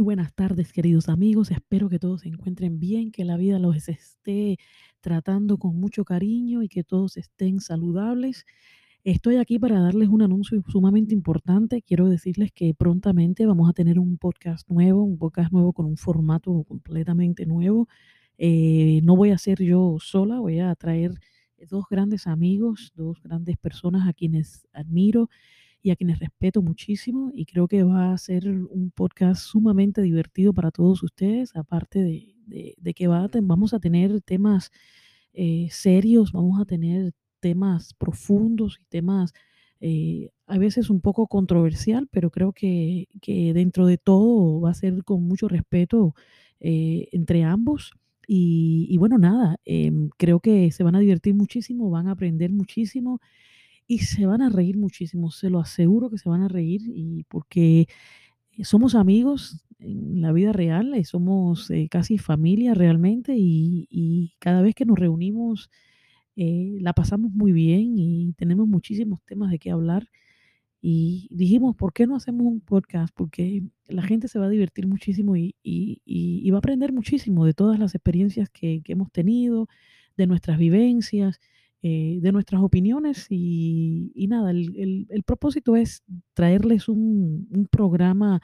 buenas 0.00 0.34
tardes, 0.34 0.72
queridos 0.72 1.08
amigos. 1.08 1.50
Espero 1.50 1.88
que 1.88 1.98
todos 1.98 2.22
se 2.22 2.28
encuentren 2.28 2.80
bien, 2.80 3.10
que 3.12 3.24
la 3.24 3.36
vida 3.36 3.58
los 3.58 3.88
esté 3.88 4.58
tratando 5.00 5.58
con 5.58 5.78
mucho 5.78 6.04
cariño 6.04 6.62
y 6.62 6.68
que 6.68 6.84
todos 6.84 7.16
estén 7.16 7.60
saludables. 7.60 8.44
Estoy 9.04 9.36
aquí 9.36 9.58
para 9.58 9.80
darles 9.80 10.08
un 10.08 10.22
anuncio 10.22 10.62
sumamente 10.68 11.14
importante. 11.14 11.82
Quiero 11.82 12.08
decirles 12.08 12.50
que 12.52 12.74
prontamente 12.74 13.46
vamos 13.46 13.68
a 13.68 13.72
tener 13.72 13.98
un 13.98 14.18
podcast 14.18 14.68
nuevo, 14.68 15.04
un 15.04 15.18
podcast 15.18 15.52
nuevo 15.52 15.72
con 15.72 15.86
un 15.86 15.96
formato 15.96 16.64
completamente 16.64 17.46
nuevo. 17.46 17.88
Eh, 18.38 19.00
no 19.04 19.16
voy 19.16 19.30
a 19.30 19.38
ser 19.38 19.62
yo 19.62 19.96
sola, 20.00 20.40
voy 20.40 20.60
a 20.60 20.74
traer 20.74 21.12
dos 21.68 21.84
grandes 21.90 22.26
amigos, 22.26 22.92
dos 22.94 23.22
grandes 23.22 23.58
personas 23.58 24.08
a 24.08 24.12
quienes 24.12 24.66
admiro 24.72 25.28
y 25.82 25.90
a 25.90 25.96
quienes 25.96 26.18
respeto 26.18 26.62
muchísimo 26.62 27.30
y 27.34 27.46
creo 27.46 27.68
que 27.68 27.82
va 27.82 28.12
a 28.12 28.18
ser 28.18 28.48
un 28.48 28.90
podcast 28.94 29.42
sumamente 29.42 30.02
divertido 30.02 30.52
para 30.52 30.70
todos 30.70 31.02
ustedes, 31.02 31.54
aparte 31.56 32.02
de, 32.46 32.94
que 32.94 33.06
va 33.06 33.28
vamos 33.42 33.74
a 33.74 33.80
tener 33.80 34.20
temas 34.22 34.70
eh, 35.32 35.68
serios, 35.70 36.32
vamos 36.32 36.60
a 36.60 36.64
tener 36.64 37.12
temas 37.40 37.94
profundos 37.94 38.78
y 38.80 38.84
temas 38.86 39.32
eh, 39.80 40.30
a 40.46 40.58
veces 40.58 40.90
un 40.90 41.00
poco 41.00 41.26
controversial, 41.26 42.06
pero 42.10 42.30
creo 42.30 42.52
que, 42.52 43.08
dentro 43.54 43.86
de 43.86 43.96
todo 43.98 44.60
va 44.60 44.70
a 44.70 44.74
ser 44.74 45.04
con 45.04 45.22
mucho 45.26 45.48
respeto 45.48 46.14
eh, 46.60 47.08
entre 47.12 47.44
ambos. 47.44 47.92
Y, 48.32 48.96
bueno, 48.98 49.18
nada, 49.18 49.56
em, 49.64 50.08
creo 50.16 50.38
que 50.40 50.70
se 50.70 50.84
van 50.84 50.94
a 50.94 51.00
divertir 51.00 51.34
muchísimo, 51.34 51.90
van 51.90 52.06
a 52.06 52.12
aprender 52.12 52.52
muchísimo 52.52 53.20
y 53.90 53.98
se 53.98 54.24
van 54.24 54.40
a 54.40 54.50
reír 54.50 54.78
muchísimo, 54.78 55.32
se 55.32 55.50
lo 55.50 55.58
aseguro 55.58 56.10
que 56.10 56.18
se 56.18 56.28
van 56.28 56.42
a 56.42 56.48
reír 56.48 56.80
y 56.94 57.24
porque 57.24 57.88
somos 58.62 58.94
amigos 58.94 59.64
en 59.80 60.22
la 60.22 60.30
vida 60.30 60.52
real, 60.52 60.94
eh, 60.94 61.04
somos 61.04 61.68
eh, 61.72 61.88
casi 61.90 62.16
familia 62.16 62.72
realmente 62.72 63.34
y, 63.36 64.32
cada 64.38 64.62
vez 64.62 64.76
que 64.76 64.84
nos 64.84 64.96
reunimos 64.96 65.70
eh, 66.36 66.78
la 66.80 66.92
pasamos 66.92 67.32
muy 67.32 67.50
bien 67.50 67.98
y 67.98 68.32
tenemos 68.34 68.68
muchísimos 68.68 69.20
temas 69.24 69.50
de 69.50 69.58
qué 69.58 69.72
hablar 69.72 70.08
y 70.80 71.28
dijimos, 71.32 71.74
¿por 71.74 71.92
qué 71.92 72.06
no 72.06 72.14
hacemos 72.14 72.46
un 72.46 72.60
podcast? 72.60 73.12
Porque 73.16 73.64
la 73.88 74.02
gente 74.02 74.28
se 74.28 74.38
va 74.38 74.46
a 74.46 74.50
divertir 74.50 74.86
muchísimo 74.86 75.34
y, 75.36 76.50
va 76.52 76.58
a 76.58 76.60
aprender 76.60 76.92
muchísimo 76.92 77.44
de 77.44 77.54
todas 77.54 77.80
las 77.80 77.96
experiencias 77.96 78.48
que 78.50 78.82
hemos 78.86 79.10
tenido, 79.10 79.66
de 80.16 80.28
nuestras 80.28 80.58
vivencias 80.58 81.40
eh, 81.82 82.18
de 82.20 82.32
nuestras 82.32 82.62
opiniones 82.62 83.26
y, 83.30 84.26
nada, 84.28 84.50
el, 84.50 85.22
propósito 85.24 85.76
es 85.76 86.02
traerles 86.34 86.88
un, 86.88 87.68
programa 87.70 88.40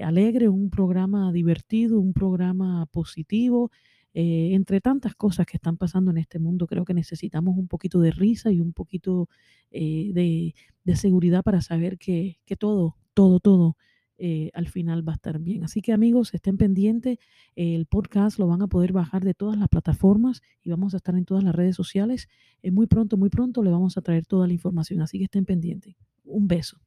alegre, 0.00 0.48
un 0.48 0.68
programa 0.70 1.32
divertido, 1.32 2.00
un 2.00 2.12
programa 2.12 2.86
positivo. 2.86 3.70
Eh, 4.12 4.54
entre 4.54 4.80
tantas 4.80 5.14
cosas 5.14 5.44
que 5.44 5.58
están 5.58 5.76
pasando 5.76 6.10
en 6.10 6.16
este 6.16 6.38
mundo, 6.38 6.66
creo 6.66 6.86
que 6.86 6.94
necesitamos 6.94 7.58
un 7.58 7.68
poquito 7.68 8.00
de 8.00 8.10
risa 8.10 8.50
y 8.50 8.60
un 8.60 8.72
poquito 8.72 9.28
eh, 9.70 10.10
de, 10.14 10.54
de, 10.84 10.96
seguridad 10.96 11.42
para 11.42 11.60
saber 11.60 11.98
que, 11.98 12.40
que 12.46 12.56
todo, 12.56 12.96
todo, 13.12 13.40
todo 13.40 13.76
eh, 14.18 14.50
al 14.54 14.68
final 14.68 15.06
va 15.06 15.12
a 15.12 15.16
estar 15.16 15.38
bien. 15.38 15.64
Así 15.64 15.82
que 15.82 15.92
amigos, 15.92 16.32
estén 16.34 16.56
pendientes. 16.56 17.18
el 17.54 17.86
podcast 17.86 18.38
lo 18.38 18.46
van 18.46 18.62
a 18.62 18.66
poder 18.66 18.92
bajar 18.92 19.24
de 19.24 19.34
todas 19.34 19.58
las 19.58 19.68
plataformas 19.68 20.42
y 20.62 20.70
vamos 20.70 20.94
a 20.94 20.98
estar 20.98 21.14
en 21.16 21.24
todas 21.24 21.44
las 21.44 21.54
redes 21.54 21.76
sociales. 21.76 22.28
Eh, 22.62 22.70
muy 22.70 22.86
pronto, 22.86 23.16
muy 23.16 23.30
pronto 23.30 23.62
le 23.62 23.70
vamos 23.70 23.96
a 23.96 24.02
traer 24.02 24.26
toda 24.26 24.46
la 24.46 24.52
información. 24.52 25.00
Así 25.02 25.18
que 25.18 25.24
estén 25.24 25.44
pendientes. 25.44 25.96
Un 26.24 26.48
beso. 26.48 26.78